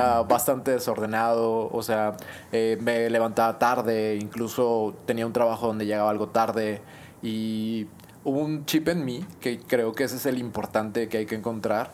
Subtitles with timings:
[0.00, 2.16] era bastante desordenado, o sea,
[2.52, 6.80] eh, me levantaba tarde, incluso tenía un trabajo donde llegaba algo tarde
[7.22, 7.86] y
[8.24, 11.34] hubo un chip en mí, que creo que ese es el importante que hay que
[11.34, 11.92] encontrar,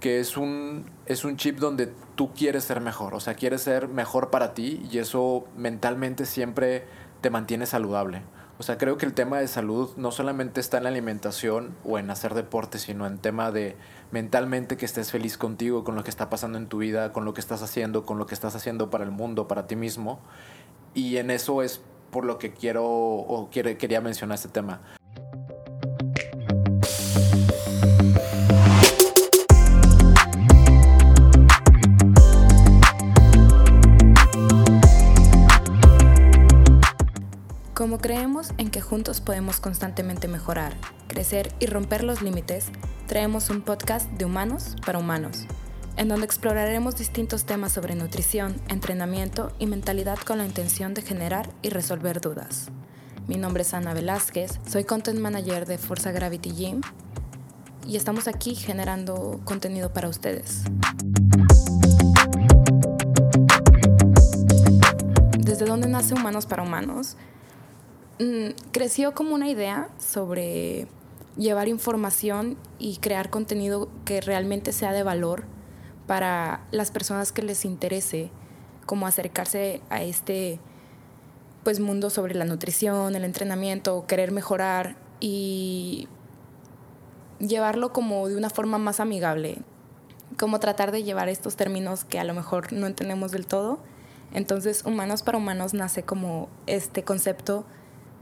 [0.00, 3.88] que es un, es un chip donde tú quieres ser mejor, o sea, quieres ser
[3.88, 6.84] mejor para ti y eso mentalmente siempre
[7.20, 8.22] te mantiene saludable.
[8.58, 11.96] O sea, creo que el tema de salud no solamente está en la alimentación o
[11.96, 13.76] en hacer deporte, sino en tema de
[14.10, 17.34] mentalmente que estés feliz contigo, con lo que está pasando en tu vida, con lo
[17.34, 20.18] que estás haciendo, con lo que estás haciendo para el mundo, para ti mismo.
[20.92, 21.80] Y en eso es
[22.10, 24.80] por lo que quiero o quería mencionar este tema.
[38.56, 40.76] En que juntos podemos constantemente mejorar,
[41.08, 42.66] crecer y romper los límites,
[43.08, 45.46] traemos un podcast de humanos para humanos,
[45.96, 51.50] en donde exploraremos distintos temas sobre nutrición, entrenamiento y mentalidad con la intención de generar
[51.62, 52.68] y resolver dudas.
[53.26, 56.80] Mi nombre es Ana Velázquez, soy Content Manager de Forza Gravity Gym
[57.88, 60.62] y estamos aquí generando contenido para ustedes.
[65.40, 67.16] ¿Desde dónde nace Humanos para Humanos?
[68.20, 70.88] Mm, creció como una idea sobre
[71.36, 75.44] llevar información y crear contenido que realmente sea de valor
[76.08, 78.30] para las personas que les interese,
[78.86, 80.58] como acercarse a este
[81.62, 86.08] pues mundo sobre la nutrición, el entrenamiento, querer mejorar y
[87.38, 89.58] llevarlo como de una forma más amigable,
[90.38, 93.78] como tratar de llevar estos términos que a lo mejor no entendemos del todo.
[94.32, 97.64] Entonces, Humanos para Humanos nace como este concepto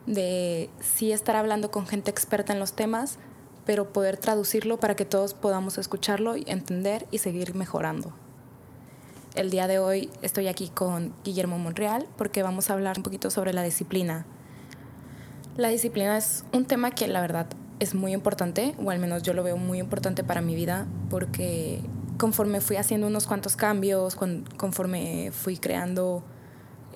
[0.07, 3.19] de sí estar hablando con gente experta en los temas,
[3.65, 8.13] pero poder traducirlo para que todos podamos escucharlo entender y seguir mejorando.
[9.35, 13.31] El día de hoy estoy aquí con Guillermo Monreal porque vamos a hablar un poquito
[13.31, 14.25] sobre la disciplina.
[15.57, 17.47] La disciplina es un tema que la verdad
[17.79, 21.83] es muy importante, o al menos yo lo veo muy importante para mi vida, porque
[22.19, 26.23] conforme fui haciendo unos cuantos cambios, conforme fui creando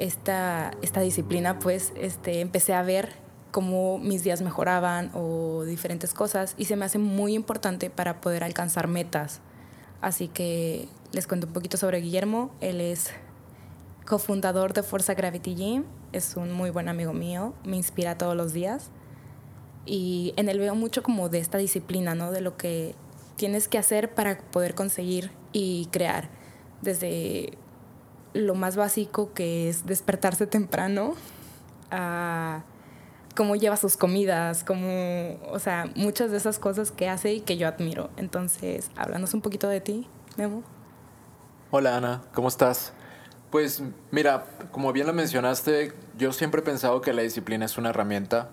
[0.01, 3.13] esta, esta disciplina, pues este, empecé a ver
[3.51, 8.43] cómo mis días mejoraban o diferentes cosas y se me hace muy importante para poder
[8.43, 9.41] alcanzar metas.
[10.01, 12.51] Así que les cuento un poquito sobre Guillermo.
[12.61, 13.11] Él es
[14.07, 18.53] cofundador de Forza Gravity Gym, es un muy buen amigo mío, me inspira todos los
[18.53, 18.91] días
[19.85, 22.33] y en él veo mucho como de esta disciplina, ¿no?
[22.33, 22.95] De lo que
[23.37, 26.31] tienes que hacer para poder conseguir y crear.
[26.81, 27.59] Desde
[28.33, 31.15] lo más básico que es despertarse temprano,
[31.91, 32.63] a
[33.37, 37.57] cómo lleva sus comidas, como, o sea, muchas de esas cosas que hace y que
[37.57, 38.11] yo admiro.
[38.17, 40.63] Entonces, háblanos un poquito de ti, Memo.
[41.71, 42.93] Hola Ana, ¿cómo estás?
[43.51, 47.91] Pues mira, como bien lo mencionaste, yo siempre he pensado que la disciplina es una
[47.91, 48.51] herramienta.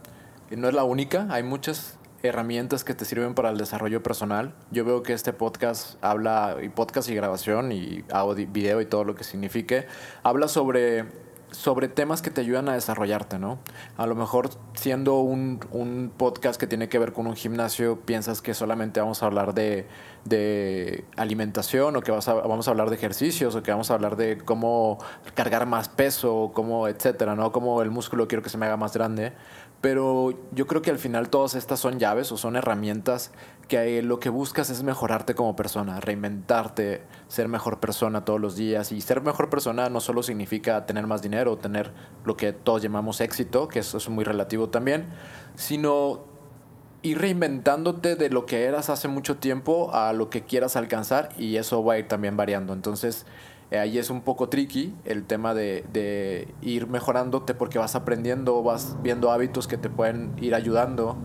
[0.49, 4.53] Y no es la única, hay muchas herramientas que te sirven para el desarrollo personal.
[4.71, 9.03] Yo veo que este podcast habla, y podcast y grabación y audio, video y todo
[9.03, 9.88] lo que signifique,
[10.23, 11.05] habla sobre,
[11.51, 13.59] sobre temas que te ayudan a desarrollarte, ¿no?
[13.97, 18.41] A lo mejor siendo un, un podcast que tiene que ver con un gimnasio, piensas
[18.41, 19.88] que solamente vamos a hablar de,
[20.25, 23.94] de alimentación o que vamos a, vamos a hablar de ejercicios o que vamos a
[23.94, 24.97] hablar de cómo
[25.33, 27.51] cargar más peso, cómo, etcétera, ¿no?
[27.51, 29.33] Cómo el músculo quiero que se me haga más grande
[29.81, 33.31] pero yo creo que al final todas estas son llaves o son herramientas
[33.67, 38.91] que lo que buscas es mejorarte como persona, reinventarte, ser mejor persona todos los días.
[38.91, 41.91] Y ser mejor persona no solo significa tener más dinero, tener
[42.25, 45.07] lo que todos llamamos éxito, que eso es muy relativo también,
[45.55, 46.23] sino
[47.03, 51.57] ir reinventándote de lo que eras hace mucho tiempo a lo que quieras alcanzar y
[51.57, 52.73] eso va a ir también variando.
[52.73, 53.25] Entonces,
[53.72, 58.63] eh, ahí es un poco tricky el tema de, de, ir mejorándote porque vas aprendiendo,
[58.63, 61.17] vas viendo hábitos que te pueden ir ayudando.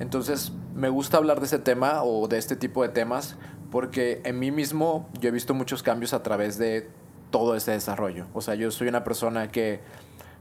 [0.00, 3.36] Entonces me gusta hablar de ese tema o de este tipo de temas
[3.70, 6.88] porque en mí mismo yo he visto muchos cambios a través de
[7.30, 8.26] todo ese desarrollo.
[8.32, 9.80] O sea, yo soy una persona que,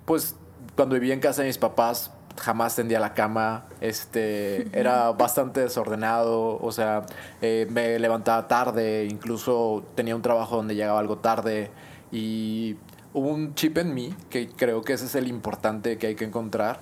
[0.06, 0.36] pues,
[0.76, 6.60] cuando vivía en casa de mis papás, jamás tendía la cama, este, era bastante desordenado,
[6.62, 7.06] o sea,
[7.42, 11.72] eh, me levantaba tarde, incluso tenía un trabajo donde llegaba algo tarde
[12.12, 12.78] y
[13.14, 16.26] hubo un chip en mí, que creo que ese es el importante que hay que
[16.26, 16.82] encontrar,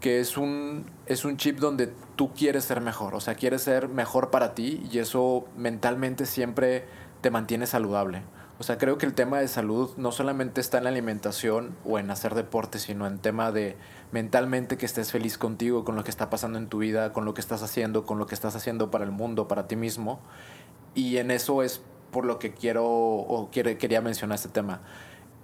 [0.00, 3.88] que es un, es un chip donde tú quieres ser mejor, o sea, quieres ser
[3.88, 6.84] mejor para ti y eso mentalmente siempre
[7.20, 8.22] te mantiene saludable.
[8.62, 11.98] O sea, creo que el tema de salud no solamente está en la alimentación o
[11.98, 13.74] en hacer deporte, sino en tema de
[14.12, 17.34] mentalmente que estés feliz contigo, con lo que está pasando en tu vida, con lo
[17.34, 20.20] que estás haciendo, con lo que estás haciendo para el mundo, para ti mismo.
[20.94, 21.82] Y en eso es
[22.12, 24.80] por lo que quiero o quiere, quería mencionar este tema.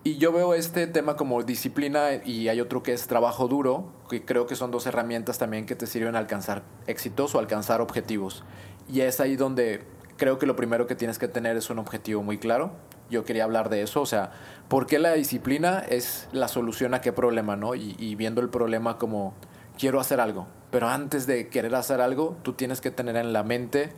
[0.04, 4.24] Y yo veo este tema como disciplina y hay otro que es trabajo duro, que
[4.24, 8.44] creo que son dos herramientas también que te sirven a alcanzar éxitos o alcanzar objetivos.
[8.88, 9.82] Y es ahí donde
[10.18, 12.70] creo que lo primero que tienes que tener es un objetivo muy claro.
[13.10, 14.32] Yo quería hablar de eso, o sea,
[14.68, 17.74] ¿por qué la disciplina es la solución a qué problema, no?
[17.74, 19.34] Y, y viendo el problema como
[19.78, 23.42] quiero hacer algo, pero antes de querer hacer algo, tú tienes que tener en la
[23.42, 23.92] mente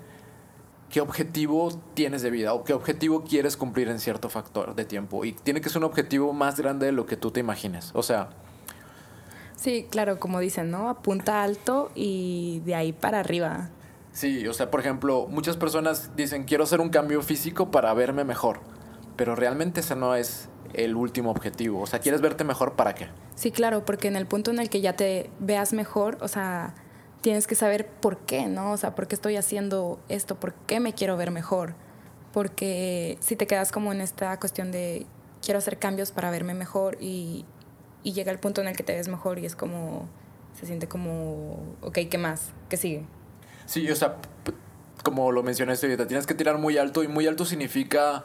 [0.91, 5.25] qué objetivo tienes de vida o qué objetivo quieres cumplir en cierto factor de tiempo.
[5.25, 7.93] Y tiene que ser un objetivo más grande de lo que tú te imagines.
[7.95, 8.31] O sea...
[9.57, 10.89] Sí, claro, como dicen, ¿no?
[10.89, 13.69] Apunta alto y de ahí para arriba.
[14.13, 18.25] Sí, o sea, por ejemplo, muchas personas dicen, quiero hacer un cambio físico para verme
[18.25, 18.61] mejor,
[19.21, 21.83] pero realmente ese no es el último objetivo.
[21.83, 23.09] O sea, ¿quieres verte mejor para qué?
[23.35, 26.75] Sí, claro, porque en el punto en el que ya te veas mejor, o sea,
[27.21, 28.73] tienes que saber por qué, ¿no?
[28.73, 31.75] O sea, por qué estoy haciendo esto, por qué me quiero ver mejor.
[32.33, 35.05] Porque si te quedas como en esta cuestión de
[35.45, 37.45] quiero hacer cambios para verme mejor y,
[38.03, 40.09] y llega el punto en el que te ves mejor y es como,
[40.59, 42.53] se siente como, ok, ¿qué más?
[42.71, 43.05] ¿Qué sigue?
[43.67, 44.17] Sí, o sea,
[45.05, 48.23] como lo mencioné ahorita, tienes que tirar muy alto y muy alto significa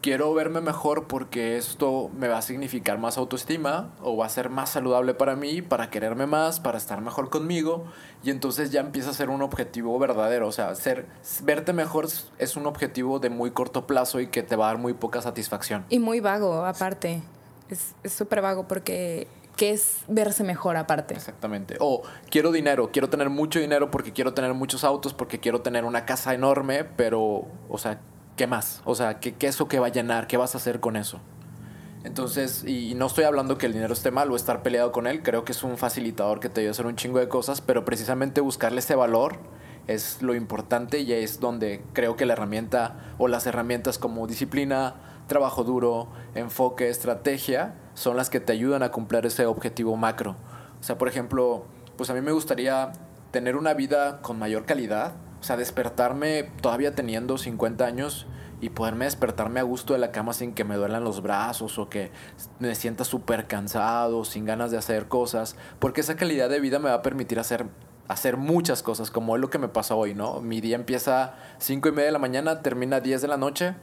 [0.00, 4.50] quiero verme mejor porque esto me va a significar más autoestima o va a ser
[4.50, 7.84] más saludable para mí, para quererme más, para estar mejor conmigo
[8.22, 11.06] y entonces ya empieza a ser un objetivo verdadero, o sea, ser
[11.42, 12.06] verte mejor
[12.38, 15.22] es un objetivo de muy corto plazo y que te va a dar muy poca
[15.22, 15.84] satisfacción.
[15.88, 17.22] Y muy vago aparte.
[17.68, 19.28] Es súper vago porque
[19.58, 21.14] ¿qué es verse mejor aparte?
[21.14, 21.76] Exactamente.
[21.80, 25.84] O quiero dinero, quiero tener mucho dinero porque quiero tener muchos autos, porque quiero tener
[25.84, 28.00] una casa enorme, pero, o sea,
[28.38, 28.80] ¿qué más?
[28.86, 30.28] O sea, ¿qué, ¿qué, eso que va a llenar?
[30.28, 31.20] ¿Qué vas a hacer con eso?
[32.04, 35.22] Entonces, y no estoy hablando que el dinero esté mal o estar peleado con él,
[35.22, 37.84] creo que es un facilitador que te ayuda a hacer un chingo de cosas, pero
[37.84, 39.40] precisamente buscarle ese valor
[39.88, 44.94] es lo importante y es donde creo que la herramienta o las herramientas como disciplina,
[45.26, 50.36] trabajo duro, enfoque, estrategia, son las que te ayudan a cumplir ese objetivo macro.
[50.80, 51.64] O sea, por ejemplo,
[51.96, 52.92] pues a mí me gustaría
[53.32, 55.14] tener una vida con mayor calidad,
[55.56, 58.26] despertarme todavía teniendo 50 años
[58.60, 61.88] y poderme despertarme a gusto de la cama sin que me duelan los brazos o
[61.88, 62.10] que
[62.58, 66.88] me sienta súper cansado, sin ganas de hacer cosas, porque esa calidad de vida me
[66.88, 67.66] va a permitir hacer,
[68.08, 70.40] hacer muchas cosas, como es lo que me pasa hoy, ¿no?
[70.40, 73.36] Mi día empieza a 5 y media de la mañana, termina a 10 de la
[73.36, 73.74] noche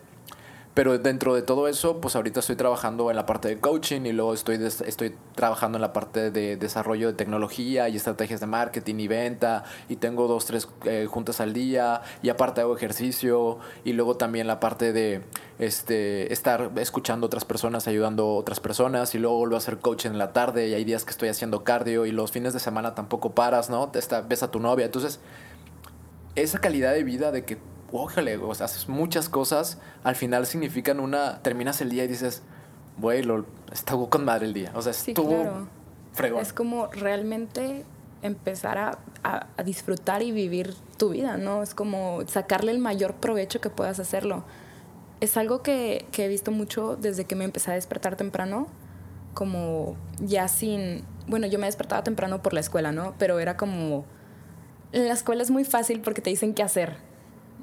[0.75, 4.11] pero dentro de todo eso, pues ahorita estoy trabajando en la parte de coaching y
[4.11, 8.95] luego estoy, estoy trabajando en la parte de desarrollo de tecnología y estrategias de marketing
[8.99, 13.93] y venta y tengo dos, tres eh, juntas al día y aparte hago ejercicio y
[13.93, 15.21] luego también la parte de
[15.59, 20.09] este, estar escuchando otras personas, ayudando a otras personas y luego vuelvo a hacer coaching
[20.09, 22.95] en la tarde y hay días que estoy haciendo cardio y los fines de semana
[22.95, 23.89] tampoco paras, ¿no?
[23.93, 24.85] Está, ves a tu novia.
[24.85, 25.21] Entonces,
[26.35, 27.57] esa calidad de vida de que
[28.01, 32.41] ójale, o sea, haces muchas cosas, al final significan una, terminas el día y dices,
[32.97, 35.67] güey, lo, estuvo con madre el día, o sea, estuvo
[36.13, 36.41] fregón.
[36.41, 37.85] Es como realmente
[38.21, 41.61] empezar a, a, disfrutar y vivir tu vida, ¿no?
[41.61, 44.43] Es como sacarle el mayor provecho que puedas hacerlo.
[45.21, 48.67] Es algo que, que he visto mucho desde que me empecé a despertar temprano,
[49.33, 53.13] como ya sin, bueno, yo me despertaba temprano por la escuela, ¿no?
[53.19, 54.05] Pero era como,
[54.91, 56.97] en la escuela es muy fácil porque te dicen qué hacer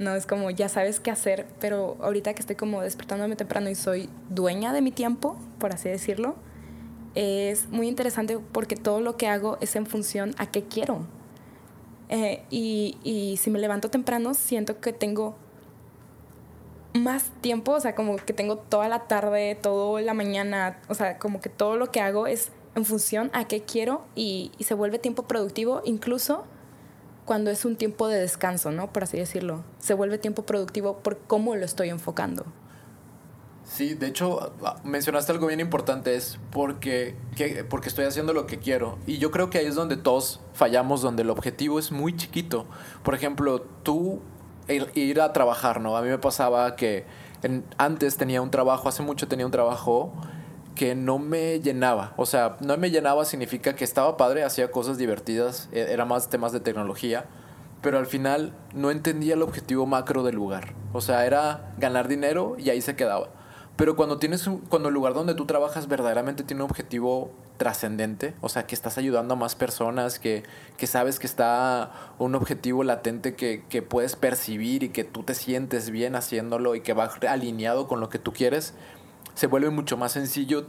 [0.02, 3.74] no es como ya sabes qué hacer, pero ahorita que estoy como despertándome temprano y
[3.74, 6.36] soy dueña de mi tiempo, por así decirlo,
[7.14, 11.06] es muy interesante porque todo lo que hago es en función a qué quiero.
[12.08, 15.34] Eh, y, y si me levanto temprano, siento que tengo
[16.94, 21.18] más tiempo, o sea, como que tengo toda la tarde, toda la mañana, o sea,
[21.18, 24.74] como que todo lo que hago es en función a qué quiero y, y se
[24.74, 26.44] vuelve tiempo productivo, incluso
[27.24, 28.92] cuando es un tiempo de descanso, ¿no?
[28.92, 29.64] Por así decirlo.
[29.78, 32.44] Se vuelve tiempo productivo por cómo lo estoy enfocando.
[33.64, 37.16] Sí, de hecho, ah, mencionaste algo bien importante, es porque,
[37.70, 38.98] porque estoy haciendo lo que quiero.
[39.06, 42.66] Y yo creo que ahí es donde todos fallamos, donde el objetivo es muy chiquito.
[43.02, 44.20] Por ejemplo, tú
[44.68, 45.96] ir a trabajar, ¿no?
[45.96, 47.06] A mí me pasaba que
[47.78, 50.12] antes tenía un trabajo, hace mucho tenía un trabajo
[50.74, 52.14] que no me llenaba.
[52.16, 56.28] O sea, no me llenaba significa que estaba padre, hacía cosas divertidas, e, era más
[56.28, 57.26] temas de tecnología,
[57.82, 60.74] pero al final no entendía el objetivo macro del lugar.
[60.92, 63.30] O sea, era ganar dinero y ahí se quedaba.
[63.76, 68.48] Pero cuando tienes cuando el lugar donde tú trabajas verdaderamente tiene un objetivo trascendente, o
[68.48, 70.42] sea, que estás ayudando a más personas, que,
[70.76, 75.34] que sabes que está un objetivo latente que, que puedes percibir y que tú te
[75.34, 78.74] sientes bien haciéndolo y que va alineado con lo que tú quieres,
[79.34, 80.66] se vuelve mucho más sencillo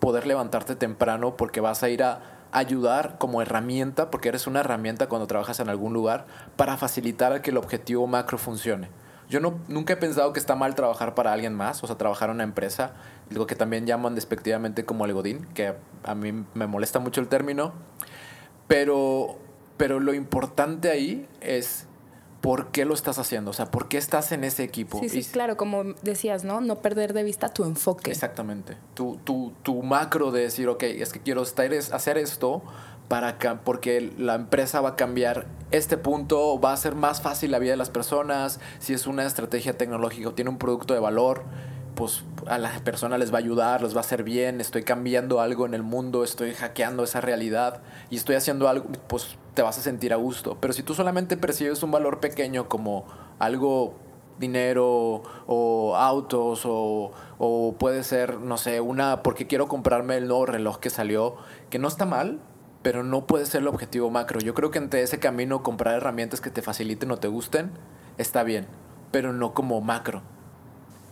[0.00, 5.08] poder levantarte temprano porque vas a ir a ayudar como herramienta, porque eres una herramienta
[5.08, 8.88] cuando trabajas en algún lugar, para facilitar que el objetivo macro funcione.
[9.28, 12.30] Yo no, nunca he pensado que está mal trabajar para alguien más, o sea, trabajar
[12.30, 12.92] en una empresa,
[13.30, 17.72] lo que también llaman despectivamente como algodín, que a mí me molesta mucho el término,
[18.68, 19.36] pero,
[19.76, 21.88] pero lo importante ahí es
[22.46, 25.00] por qué lo estás haciendo, o sea, por qué estás en ese equipo.
[25.00, 26.60] Sí, sí, claro, como decías, ¿no?
[26.60, 28.12] No perder de vista tu enfoque.
[28.12, 32.62] Exactamente, tu, tu, tu macro de decir, ok, es que quiero estar, hacer esto
[33.08, 37.58] para porque la empresa va a cambiar este punto, va a ser más fácil la
[37.58, 41.42] vida de las personas, si es una estrategia tecnológica o tiene un producto de valor,
[41.96, 45.40] pues a las personas les va a ayudar, les va a hacer bien, estoy cambiando
[45.40, 49.78] algo en el mundo, estoy hackeando esa realidad y estoy haciendo algo, pues te vas
[49.78, 50.58] a sentir a gusto.
[50.60, 53.06] Pero si tú solamente percibes un valor pequeño como
[53.38, 53.94] algo
[54.38, 60.46] dinero o autos o, o puede ser, no sé, una porque quiero comprarme el nuevo
[60.46, 61.36] reloj que salió,
[61.70, 62.38] que no está mal,
[62.82, 64.38] pero no puede ser el objetivo macro.
[64.40, 67.70] Yo creo que entre ese camino comprar herramientas que te faciliten o te gusten
[68.18, 68.66] está bien,
[69.10, 70.22] pero no como macro.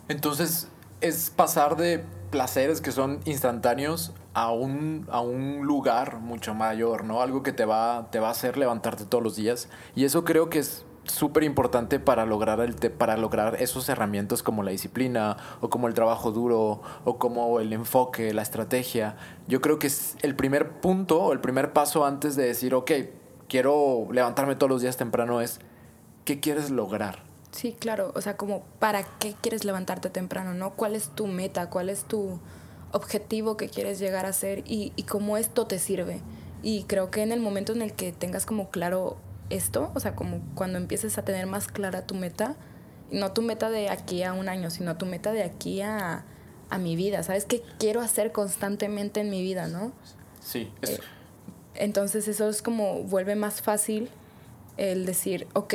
[0.07, 0.69] Entonces
[1.07, 7.21] es pasar de placeres que son instantáneos a un, a un lugar mucho mayor, ¿no?
[7.21, 9.69] Algo que te va, te va a hacer levantarte todos los días.
[9.95, 14.63] Y eso creo que es súper importante para lograr, el para lograr esos herramientas como
[14.63, 19.15] la disciplina o como el trabajo duro o como el enfoque, la estrategia.
[19.47, 22.91] Yo creo que es el primer punto el primer paso antes de decir, ok,
[23.47, 25.59] quiero levantarme todos los días temprano es,
[26.25, 27.24] ¿qué quieres lograr?
[27.55, 30.73] Sí, claro, o sea, como para qué quieres levantarte temprano, ¿no?
[30.73, 31.69] ¿Cuál es tu meta?
[31.69, 32.41] ¿Cuál es tu
[32.91, 36.19] objetivo que quieres llegar a ser y, y cómo esto te sirve?
[36.63, 39.15] Y creo que en el momento en el que tengas como claro
[39.49, 42.57] esto, o sea, como cuando empieces a tener más clara tu meta,
[43.09, 46.25] no tu meta de aquí a un año, sino tu meta de aquí a,
[46.69, 47.45] a mi vida, ¿sabes?
[47.45, 49.93] ¿Qué quiero hacer constantemente en mi vida, no?
[50.41, 50.69] Sí.
[50.81, 50.99] Eh,
[51.75, 54.09] entonces eso es como vuelve más fácil
[54.75, 55.73] el decir, ok,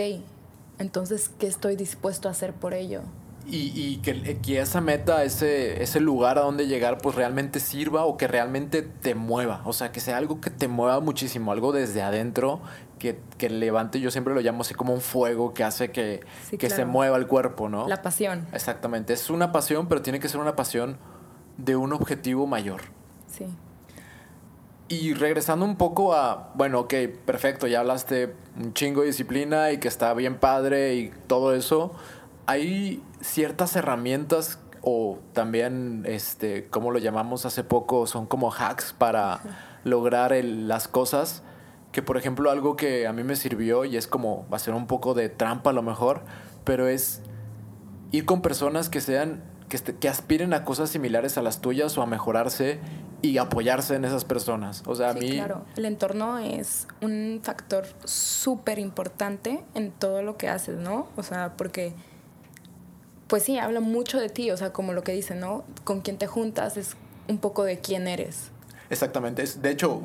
[0.81, 3.03] entonces, ¿qué estoy dispuesto a hacer por ello?
[3.47, 8.05] Y, y que, que, esa meta, ese, ese lugar a donde llegar, pues realmente sirva
[8.05, 9.61] o que realmente te mueva.
[9.65, 12.61] O sea, que sea algo que te mueva muchísimo, algo desde adentro
[12.99, 16.21] que, que, levante, yo siempre lo llamo así como un fuego que hace que,
[16.59, 17.89] que se mueva el cuerpo, ¿no?
[17.89, 18.47] La pasión.
[18.53, 20.97] Exactamente, es una pasión, pero tiene que ser una pasión
[21.57, 22.83] de un objetivo mayor.
[23.27, 23.47] Sí.
[24.93, 26.95] Y regresando un poco a, bueno, ok,
[27.25, 31.93] perfecto, ya hablaste un chingo de disciplina y que está bien padre y todo eso.
[32.47, 38.09] Hay ciertas herramientas o también, este, ¿cómo lo llamamos hace poco?
[38.09, 39.41] Son como hacks para
[39.85, 41.45] lograr las cosas
[41.93, 44.75] que por ejemplo algo que a mí me sirvió y es como va a ser
[44.75, 46.23] un poco de trampa a lo mejor,
[46.65, 47.23] pero es
[48.11, 52.03] ir con personas que sean que, que aspiren a cosas similares a las tuyas o
[52.03, 52.79] a mejorarse
[53.23, 54.83] y apoyarse en esas personas.
[54.85, 60.37] O sea, a mí claro, el entorno es un factor súper importante en todo lo
[60.37, 61.09] que haces, ¿no?
[61.17, 61.95] O sea, porque
[63.29, 65.65] pues sí, habla mucho de ti, o sea, como lo que dicen, ¿no?
[65.85, 66.97] Con quién te juntas es
[67.29, 68.51] un poco de quién eres.
[68.91, 69.45] Exactamente.
[69.45, 70.03] De hecho,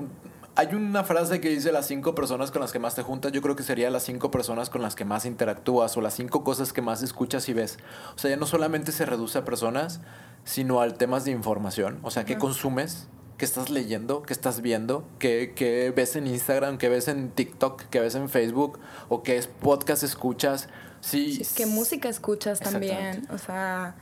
[0.56, 3.34] hay una frase que dice las cinco personas con las que más te juntas.
[3.34, 6.44] Yo creo que sería las cinco personas con las que más interactúas o las cinco
[6.46, 7.78] cosas que más escuchas y ves.
[8.16, 10.00] O sea, ya no solamente se reduce a personas,
[10.46, 12.00] sino al temas de información.
[12.04, 13.08] O sea, ¿qué consumes?
[13.38, 14.24] ¿Qué estás leyendo?
[14.24, 15.06] ¿Qué estás viendo?
[15.20, 16.78] ¿Qué, ¿Qué, ves en Instagram?
[16.78, 17.84] ¿Qué ves en TikTok?
[17.90, 18.80] ¿Qué ves en Facebook?
[19.10, 20.70] ¿O qué es podcast escuchas?
[21.02, 21.44] Sí.
[21.44, 23.28] sí ¿Qué música escuchas también?
[23.30, 23.96] O sea,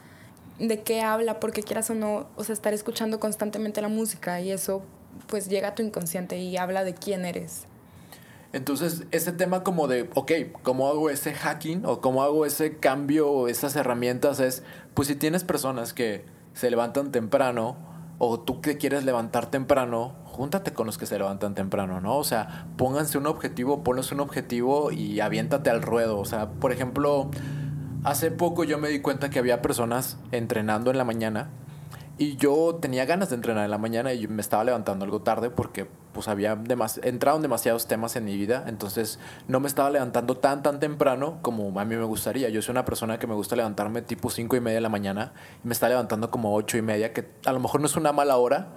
[0.59, 1.39] ¿de qué habla?
[1.39, 4.83] Porque quieras o no, o sea, estar escuchando constantemente la música y eso
[5.27, 7.67] pues llega tu inconsciente y habla de quién eres.
[8.53, 13.29] Entonces, ese tema como de, ok, ¿cómo hago ese hacking o cómo hago ese cambio
[13.29, 14.39] o esas herramientas?
[14.39, 14.61] Es,
[14.93, 17.75] pues si tienes personas que se levantan temprano
[18.19, 22.17] o tú que quieres levantar temprano, júntate con los que se levantan temprano, ¿no?
[22.17, 26.19] O sea, pónganse un objetivo, ponles un objetivo y aviéntate al ruedo.
[26.19, 27.31] O sea, por ejemplo,
[28.03, 31.49] hace poco yo me di cuenta que había personas entrenando en la mañana
[32.17, 35.49] y yo tenía ganas de entrenar en la mañana y me estaba levantando algo tarde
[35.49, 40.37] porque pues había demas entraron demasiados temas en mi vida, entonces no me estaba levantando
[40.37, 42.49] tan tan temprano como a mí me gustaría.
[42.49, 45.33] Yo soy una persona que me gusta levantarme tipo cinco y media de la mañana
[45.63, 48.11] y me está levantando como ocho y media, que a lo mejor no es una
[48.11, 48.67] mala hora,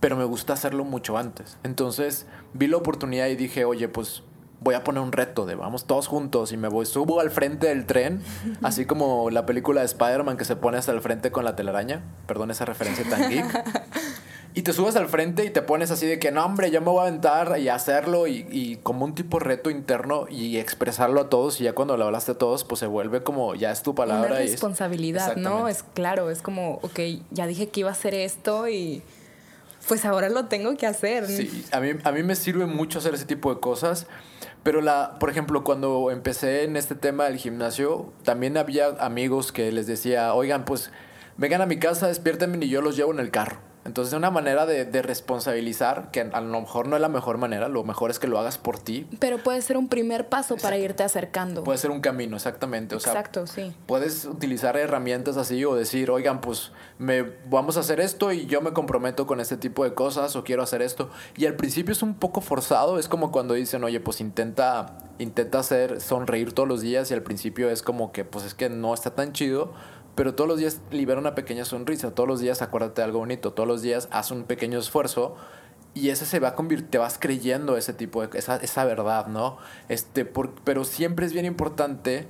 [0.00, 1.56] pero me gusta hacerlo mucho antes.
[1.62, 4.22] Entonces vi la oportunidad y dije, oye, pues
[4.62, 7.68] voy a poner un reto de vamos todos juntos y me voy, subo al frente
[7.68, 8.22] del tren,
[8.62, 12.02] así como la película de Spider-Man que se pone hasta el frente con la telaraña,
[12.26, 13.44] perdón esa referencia tan geek.
[14.54, 16.88] Y te subes al frente y te pones así de que no, hombre, yo me
[16.88, 21.30] voy a aventar y hacerlo y, y como un tipo reto interno y expresarlo a
[21.30, 21.58] todos.
[21.60, 24.28] Y ya cuando lo hablaste a todos, pues se vuelve como ya es tu palabra.
[24.28, 25.68] Una responsabilidad, ¿no?
[25.68, 27.00] Es claro, es como, ok,
[27.30, 29.02] ya dije que iba a hacer esto y
[29.88, 31.26] pues ahora lo tengo que hacer.
[31.26, 34.06] Sí, a mí, a mí me sirve mucho hacer ese tipo de cosas.
[34.62, 39.72] Pero, la, por ejemplo, cuando empecé en este tema del gimnasio, también había amigos que
[39.72, 40.92] les decía, oigan, pues
[41.36, 43.58] vengan a mi casa, despiértenme y yo los llevo en el carro.
[43.84, 47.68] Entonces, una manera de, de, responsabilizar, que a lo mejor no es la mejor manera,
[47.68, 49.08] lo mejor es que lo hagas por ti.
[49.18, 51.64] Pero puede ser un primer paso para irte acercando.
[51.64, 52.94] Puede ser un camino, exactamente.
[52.94, 53.74] O Exacto, sí.
[53.86, 58.60] Puedes utilizar herramientas así o decir, oigan, pues me, vamos a hacer esto y yo
[58.60, 61.10] me comprometo con este tipo de cosas o quiero hacer esto.
[61.36, 65.58] Y al principio es un poco forzado, es como cuando dicen, oye, pues intenta, intenta
[65.58, 68.94] hacer sonreír todos los días y al principio es como que, pues es que no
[68.94, 69.72] está tan chido
[70.14, 73.52] pero todos los días libera una pequeña sonrisa, todos los días acuérdate de algo bonito,
[73.52, 75.36] todos los días haz un pequeño esfuerzo
[75.94, 79.26] y ese se va a convertir, te vas creyendo ese tipo de, esa, esa verdad,
[79.26, 79.58] ¿no?
[79.88, 82.26] Este, por, pero siempre es bien importante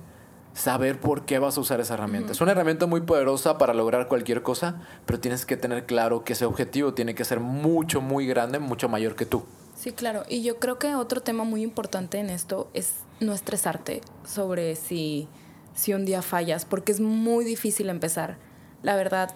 [0.53, 2.31] saber por qué vas a usar esa herramienta.
[2.31, 6.33] Es una herramienta muy poderosa para lograr cualquier cosa, pero tienes que tener claro que
[6.33, 9.43] ese objetivo tiene que ser mucho, muy grande, mucho mayor que tú.
[9.75, 10.23] Sí, claro.
[10.29, 15.27] Y yo creo que otro tema muy importante en esto es no estresarte sobre si
[15.75, 18.37] si un día fallas, porque es muy difícil empezar.
[18.81, 19.33] La verdad,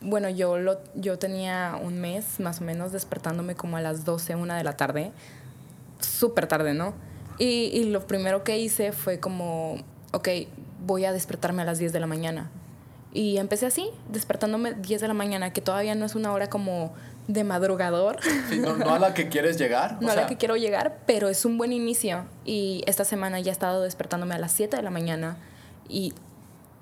[0.00, 4.36] bueno, yo, lo, yo tenía un mes más o menos despertándome como a las 12,
[4.36, 5.12] una de la tarde,
[6.00, 6.94] súper tarde, ¿no?
[7.38, 9.76] Y, y, lo primero que hice fue como,
[10.12, 10.28] ok,
[10.84, 12.50] voy a despertarme a las 10 de la mañana.
[13.12, 16.92] Y empecé así, despertándome 10 de la mañana, que todavía no es una hora como
[17.28, 18.18] de madrugador.
[18.58, 19.98] no, a la que quieres llegar.
[20.00, 22.24] No a la que quiero llegar, pero es un buen inicio.
[22.44, 25.36] Y esta semana ya he estado despertándome a las 7 de la mañana
[25.88, 26.12] y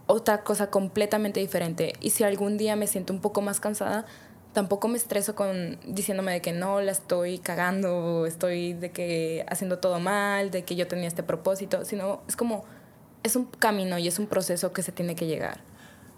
[0.06, 1.94] otra cosa completamente diferente.
[2.00, 4.06] Y si algún día me siento un poco más cansada,
[4.52, 9.78] tampoco me estreso con diciéndome de que no, la estoy cagando, estoy de que haciendo
[9.78, 12.64] todo mal, de que yo tenía este propósito, sino es como,
[13.22, 15.60] es un camino y es un proceso que se tiene que llegar.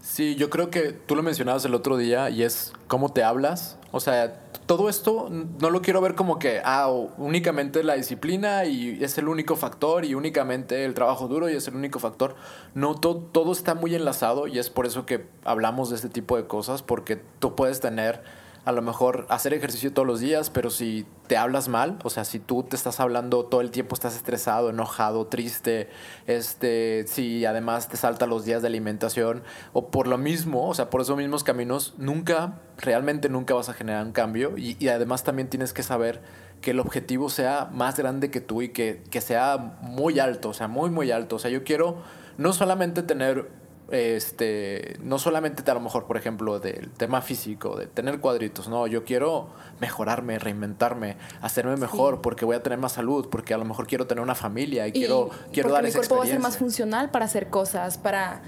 [0.00, 3.76] Sí, yo creo que tú lo mencionabas el otro día y es cómo te hablas.
[3.90, 9.02] O sea, todo esto no lo quiero ver como que, ah, únicamente la disciplina y
[9.02, 12.36] es el único factor y únicamente el trabajo duro y es el único factor.
[12.74, 16.46] No, todo está muy enlazado y es por eso que hablamos de este tipo de
[16.46, 18.22] cosas, porque tú puedes tener
[18.68, 22.26] a lo mejor hacer ejercicio todos los días, pero si te hablas mal, o sea,
[22.26, 25.88] si tú te estás hablando todo el tiempo, estás estresado, enojado, triste,
[26.26, 30.90] este, si además te saltan los días de alimentación, o por lo mismo, o sea,
[30.90, 34.58] por esos mismos caminos, nunca, realmente nunca vas a generar un cambio.
[34.58, 36.20] Y, y además también tienes que saber
[36.60, 40.54] que el objetivo sea más grande que tú y que, que sea muy alto, o
[40.54, 41.36] sea, muy, muy alto.
[41.36, 42.02] O sea, yo quiero
[42.36, 43.48] no solamente tener
[43.90, 48.86] este, no solamente a lo mejor, por ejemplo, del tema físico, de tener cuadritos, no,
[48.86, 49.48] yo quiero
[49.80, 54.06] mejorarme, reinventarme, hacerme mejor porque voy a tener más salud, porque a lo mejor quiero
[54.06, 57.24] tener una familia y, quiero, quiero dar mi cuerpo va a ser más funcional para
[57.24, 58.42] hacer cosas, para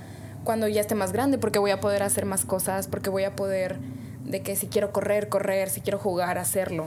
[0.44, 3.34] cuando ya esté más grande, porque voy a poder hacer más cosas, porque voy a
[3.34, 3.78] poder,
[4.24, 6.86] de que si quiero correr, correr, si quiero jugar, hacerlo.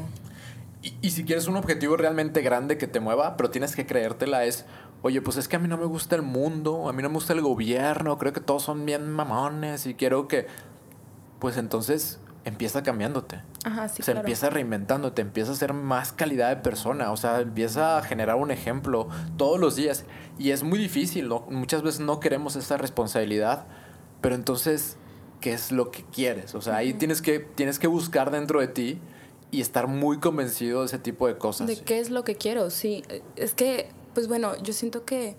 [0.83, 4.45] Y, y si quieres un objetivo realmente grande que te mueva, pero tienes que creértela,
[4.45, 4.65] es
[5.03, 7.15] oye, pues es que a mí no me gusta el mundo, a mí no me
[7.15, 10.47] gusta el gobierno, creo que todos son bien mamones y quiero que,
[11.39, 13.41] pues entonces empieza cambiándote.
[13.65, 17.41] Ajá, sí, o sea, empieza reinventándote, empieza a ser más calidad de persona, o sea,
[17.41, 20.05] empieza a generar un ejemplo todos los días.
[20.39, 23.67] Y es muy difícil, muchas veces no queremos esa responsabilidad,
[24.21, 24.97] pero entonces,
[25.41, 26.55] ¿qué es lo que quieres?
[26.55, 28.99] O sea, ahí tienes que, tienes que buscar dentro de ti
[29.51, 31.67] y estar muy convencido de ese tipo de cosas.
[31.67, 33.03] De qué es lo que quiero, sí.
[33.35, 35.35] Es que pues bueno, yo siento que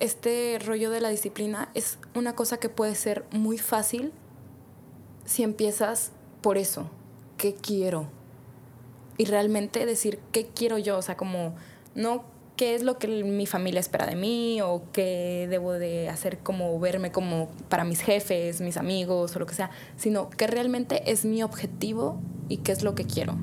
[0.00, 4.12] este rollo de la disciplina es una cosa que puede ser muy fácil
[5.24, 6.88] si empiezas por eso,
[7.36, 8.06] ¿qué quiero?
[9.16, 10.96] Y realmente decir, ¿qué quiero yo?
[10.96, 11.56] O sea, como,
[11.94, 12.24] no
[12.58, 16.78] qué es lo que mi familia espera de mí o qué debo de hacer como
[16.80, 21.24] verme como para mis jefes, mis amigos o lo que sea, sino que realmente es
[21.24, 23.36] mi objetivo y qué es lo que quiero.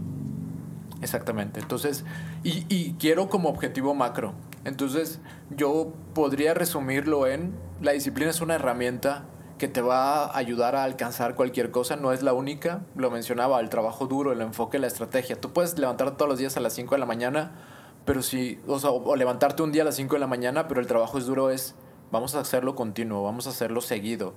[1.06, 1.60] Exactamente.
[1.60, 2.04] Entonces,
[2.44, 4.34] y, y, quiero como objetivo macro.
[4.64, 5.20] Entonces,
[5.56, 9.26] yo podría resumirlo en, la disciplina es una herramienta
[9.60, 13.60] que te va a ayudar a alcanzar cualquier cosa, no es la única, lo mencionaba,
[13.60, 15.40] el trabajo duro, el enfoque, la estrategia.
[15.40, 17.52] Tú puedes levantarte todos los días a las 5 de la mañana,
[18.04, 20.82] pero si, o, sea, o levantarte un día a las 5 de la mañana, pero
[20.82, 21.76] el trabajo es duro, es,
[22.12, 24.34] vamos a hacerlo continuo, vamos a hacerlo seguido.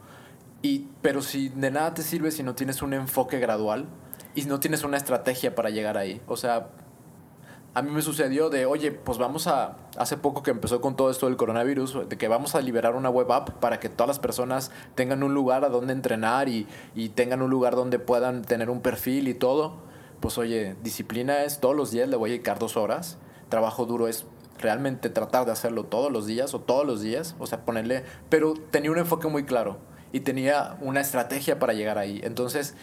[0.61, 3.87] Y, pero si de nada te sirve si no tienes un enfoque gradual,
[4.39, 6.21] y no tienes una estrategia para llegar ahí.
[6.29, 6.69] O sea,
[7.75, 11.11] a mí me sucedió de, oye, pues vamos a, hace poco que empezó con todo
[11.11, 14.21] esto del coronavirus, de que vamos a liberar una web app para que todas las
[14.21, 18.71] personas tengan un lugar a donde entrenar y, y tengan un lugar donde puedan tener
[18.71, 19.75] un perfil y todo.
[20.21, 24.07] Pues oye, disciplina es todos los días le voy a dedicar dos horas, trabajo duro
[24.07, 24.25] es
[24.61, 28.55] realmente tratar de hacerlo todos los días o todos los días, o sea, ponerle, pero
[28.71, 29.79] tenía un enfoque muy claro
[30.13, 32.21] y tenía una estrategia para llegar ahí.
[32.23, 32.77] Entonces,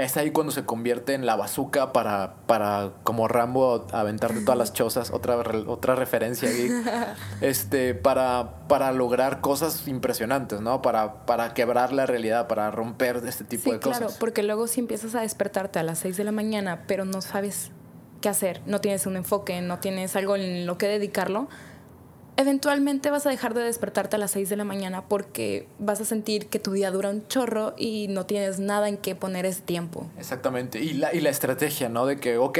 [0.00, 4.72] es ahí cuando se convierte en la bazuca para, para como Rambo aventarte todas las
[4.72, 5.36] chozas, otra,
[5.66, 6.70] otra referencia ahí,
[7.40, 10.82] este, para, para lograr cosas impresionantes, ¿no?
[10.82, 13.98] Para, para quebrar la realidad, para romper este tipo de cosas.
[13.98, 17.20] Claro, porque luego si empiezas a despertarte a las 6 de la mañana, pero no
[17.20, 17.70] sabes
[18.20, 21.48] qué hacer, no tienes un enfoque, no tienes algo en lo que dedicarlo,
[22.40, 26.04] eventualmente vas a dejar de despertarte a las 6 de la mañana porque vas a
[26.04, 29.62] sentir que tu día dura un chorro y no tienes nada en qué poner ese
[29.62, 30.06] tiempo.
[30.18, 30.80] Exactamente.
[30.80, 32.06] Y la, y la estrategia, ¿no?
[32.06, 32.58] De que, ok,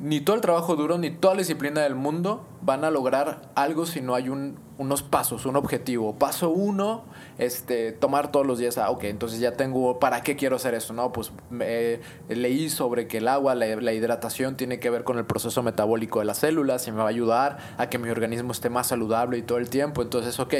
[0.00, 3.86] ni todo el trabajo duro, ni toda la disciplina del mundo van a lograr algo
[3.86, 6.16] si no hay un, unos pasos, un objetivo.
[6.16, 7.04] Paso uno,
[7.38, 10.92] este, tomar todos los días, ah, ok, entonces ya tengo, ¿para qué quiero hacer eso?
[10.92, 11.32] No, pues
[12.28, 16.20] leí sobre que el agua, la, la, hidratación tiene que ver con el proceso metabólico
[16.20, 19.38] de las células y me va a ayudar a que mi organismo esté más saludable
[19.38, 20.02] y todo el tiempo.
[20.02, 20.54] Entonces, ok,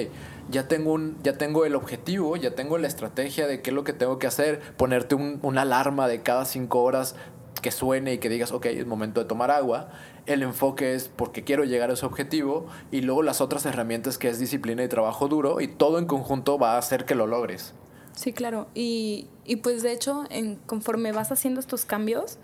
[0.50, 3.84] ya tengo, un, ya tengo el objetivo, ya tengo la estrategia de qué es lo
[3.84, 7.14] que tengo que hacer, ponerte un, una alarma de cada cinco horas
[7.60, 9.90] que suene y que digas, ok, es momento de tomar agua.
[10.26, 14.28] El enfoque es porque quiero llegar a ese objetivo y luego las otras herramientas que
[14.28, 17.74] es disciplina y trabajo duro y todo en conjunto va a hacer que lo logres.
[18.14, 18.66] Sí, claro.
[18.74, 22.38] Y, y pues de hecho, en, conforme vas haciendo estos cambios,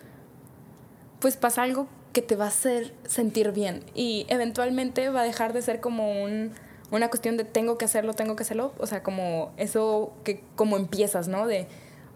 [1.21, 5.53] pues pasa algo que te va a hacer sentir bien y eventualmente va a dejar
[5.53, 6.53] de ser como un,
[6.93, 10.77] una cuestión de tengo que hacerlo, tengo que hacerlo, o sea, como eso que como
[10.77, 11.47] empiezas, ¿no?
[11.49, 11.67] De,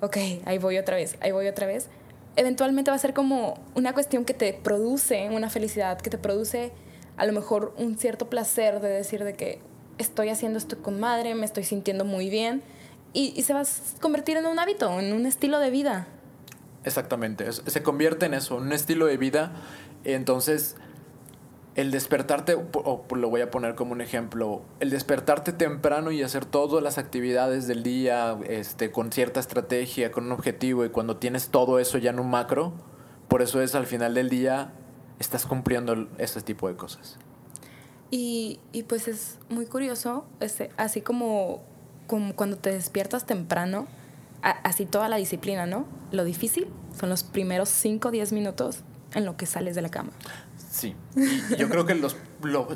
[0.01, 1.89] ok, ahí voy otra vez, ahí voy otra vez
[2.39, 6.71] eventualmente va a ser como una cuestión que te produce una felicidad, que te produce
[7.17, 9.59] a lo mejor un cierto placer de decir de que
[9.99, 12.63] estoy haciendo esto con madre, me estoy sintiendo muy bien
[13.13, 13.67] y, se va a
[14.01, 16.07] convertir en un hábito, en un estilo de vida.
[16.85, 19.53] Exactamente, se convierte en eso, un estilo de vida.
[20.05, 20.77] Entonces,
[21.79, 26.45] el despertarte, o lo voy a poner como un ejemplo, el despertarte temprano y hacer
[26.45, 31.51] todas las actividades del día este, con cierta estrategia, con un objetivo, y cuando tienes
[31.51, 32.73] todo eso ya en un macro,
[33.29, 34.73] por eso es al final del día
[35.21, 37.17] estás cumpliendo ese tipo de cosas.
[38.11, 41.63] Y, y pues es muy curioso, este, así como,
[42.09, 43.87] como cuando te despiertas temprano,
[44.43, 45.85] así toda la disciplina, ¿no?
[46.11, 46.67] Lo difícil
[46.99, 48.81] son los primeros 5 o 10 minutos
[49.15, 50.11] en lo que sales de la cama.
[50.79, 50.95] Sí.
[51.17, 52.17] Y yo creo que los,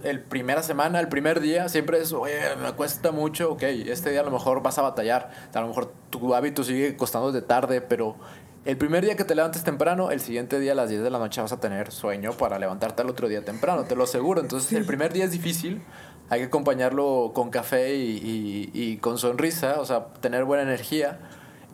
[0.03, 4.21] el primera semana, el primer día, siempre es, oye, me cuesta mucho, ok, este día
[4.21, 7.81] a lo mejor vas a batallar, a lo mejor tu hábito sigue costando de tarde,
[7.81, 8.17] pero
[8.65, 11.21] el primer día que te levantes temprano, el siguiente día a las 10 de la
[11.21, 14.41] noche vas a tener sueño para levantarte al otro día temprano, te lo aseguro.
[14.41, 15.81] Entonces el primer día es difícil,
[16.29, 21.21] hay que acompañarlo con café y, y, y con sonrisa, o sea, tener buena energía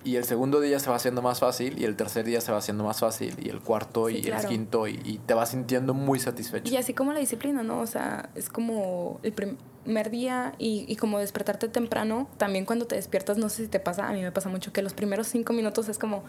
[0.04, 2.58] y el segundo día se va haciendo más fácil y el tercer día se va
[2.58, 6.72] haciendo más fácil y el cuarto y el quinto y, te vas sintiendo muy satisfecho.
[6.72, 7.80] Y así como la disciplina, ¿no?
[7.80, 12.96] O sea, es como el primer día y, y, como despertarte temprano, también cuando te
[12.96, 15.52] despiertas, no sé si te pasa, a mí me pasa mucho que los primeros cinco
[15.52, 16.24] minutos es como,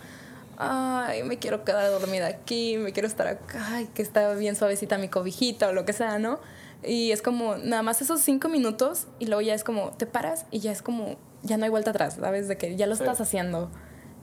[0.58, 4.97] ay, me quiero quedar dormida aquí, me quiero estar acá, ay, que está bien suavecita
[4.97, 6.39] mi cobijita o lo que sea, ¿no?
[6.84, 10.45] Y es como nada más esos cinco minutos y luego ya es como te paras
[10.51, 12.47] y ya es como ya no hay vuelta atrás, ¿sabes?
[12.47, 13.69] De que ya lo estás haciendo.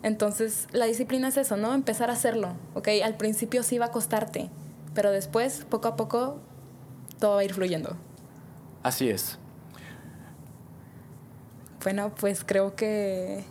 [0.02, 1.74] Entonces, la disciplina es eso, ¿no?
[1.74, 2.88] Empezar a hacerlo, ¿ok?
[3.04, 4.50] Al principio sí va a costarte,
[4.94, 6.38] pero después, poco a poco,
[7.18, 7.96] todo va a ir fluyendo.
[8.82, 9.38] Así es.
[11.82, 13.44] Bueno, pues creo que...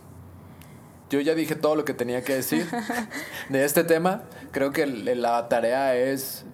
[1.10, 2.66] Yo ya dije todo lo que tenía que decir
[3.48, 4.24] de este tema.
[4.50, 6.44] Creo que la tarea es,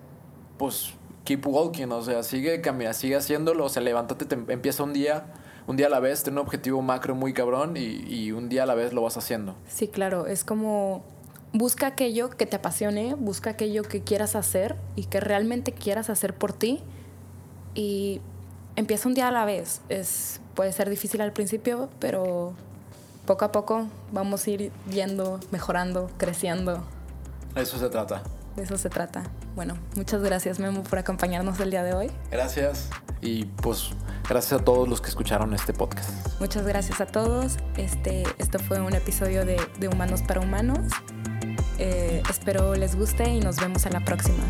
[0.59, 0.95] pues,
[1.25, 5.27] keep walking, o sea, sigue caminando, sigue haciéndolo, o sea, levántate, empieza un día
[5.67, 8.67] un día a la vez, ten un objetivo macro muy cabrón y, un día a
[8.67, 9.57] la vez lo vas haciendo.
[9.69, 11.05] Sí, claro, es como
[11.53, 16.35] busca aquello que te apasione, busca aquello que quieras hacer y que realmente quieras hacer
[16.35, 16.81] por ti
[17.75, 18.21] y
[18.77, 19.83] empieza un día a la vez.
[19.89, 22.55] Es, puede ser difícil al principio, pero
[23.27, 26.85] poco a poco vamos a ir yendo, mejorando, creciendo.
[27.55, 28.23] Eso se trata.
[28.57, 29.25] De eso se trata.
[29.55, 32.11] Bueno, muchas gracias Memo por acompañarnos el día de hoy.
[32.31, 32.89] Gracias
[33.21, 33.91] y pues
[34.29, 36.11] gracias a todos los que escucharon este podcast.
[36.41, 37.57] Muchas gracias a todos.
[37.77, 40.81] Este, esto fue un episodio de, de Humanos para Humanos.
[41.79, 44.43] Eh, espero les guste y nos vemos a la próxima.